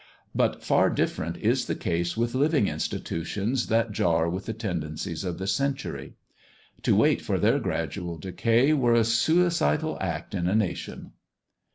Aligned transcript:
But 0.33 0.63
far 0.63 0.89
different 0.89 1.37
is 1.37 1.65
the 1.67 1.75
case 1.75 2.17
with 2.17 2.33
living 2.33 2.67
institutions 2.67 3.67
that 3.67 3.91
jar 3.91 4.27
with 4.27 4.47
the 4.47 4.53
tendencies 4.53 5.23
of 5.23 5.37
the 5.37 5.45
century. 5.45 6.15
To 6.81 6.95
wait 6.95 7.21
for 7.21 7.37
their 7.37 7.59
gradual 7.59 8.17
decay 8.17 8.73
were 8.73 8.95
a 8.95 9.03
suicidal 9.03 9.99
act 10.01 10.33
in 10.33 10.47
a 10.47 10.55
nation. 10.55 11.11